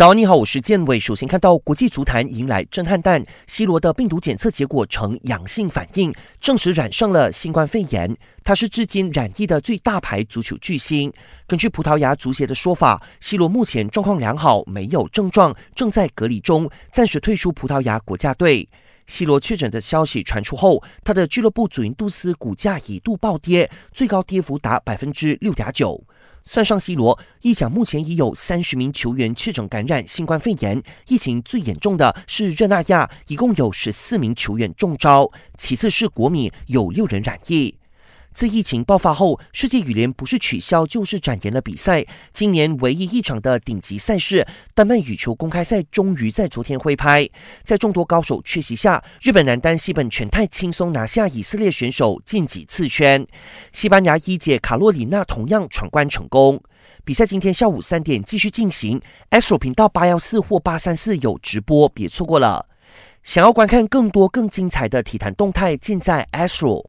[0.00, 0.98] 早，你好，我是建伟。
[0.98, 8.16] 首先看到国际足坛迎来震撼弹，C 罗的病毒检测结果呈阳性反应，证实染上了新冠肺炎。
[8.42, 11.12] 他是至今染疫的最大牌足球巨星。
[11.46, 18.66] 根据葡萄牙足协的说法，C 罗目前状况良好，没有症状，正在隔离中，暂时退出葡萄牙国家队。
[19.06, 26.02] C 罗确诊的消息传出后，他的俱乐部祖云杜斯股价一度暴跌，最高跌幅达百分之六点九。
[26.42, 30.82] 算上 C 罗，意甲目前已有三十名球员确诊感染新冠肺炎。
[31.08, 37.79] 疫情最严重的是热那亚，一共有十四名球员中招，其次是国米，有六人染疫。
[38.32, 42.04] 自疫情爆发后，世界羽联不是取消就是展延了比赛。
[42.32, 47.28] 今年唯一一场的顶级赛事——丹麦羽球公开赛，终于在昨天挥拍。
[47.64, 53.26] 在众多高手缺席下，日本男单西本全太轻松拿下以色列选手晋级次圈。
[53.72, 56.62] 西班牙一姐卡洛里娜同样闯关成功。
[57.04, 59.00] 比赛今天下午三点继续进行
[59.30, 62.66] ，Astro 频道八幺四或八三四有直播，别错过了。
[63.22, 66.78] 想要观看更多更精彩的体坛动态，尽在 Astro。